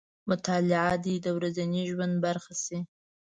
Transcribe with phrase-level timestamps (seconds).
[0.29, 2.79] مطالعه دې د ورځني ژوند برخه شي.